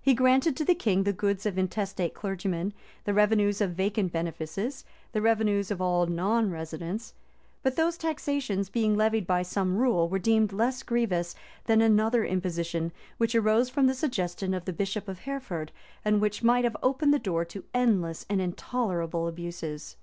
[0.00, 4.84] He granted to the king the goods of intestate clergymen; the revenues of vacant benefices,
[5.10, 7.12] the revenues of all non residents.[]
[7.64, 11.34] But these taxations, being levied by some rule, were deemed less grievous
[11.64, 15.72] than another imposition, which arose from the suggestion of the bishop of Hereford,
[16.04, 19.96] and which might have opened the door to endless and intolerable abuses.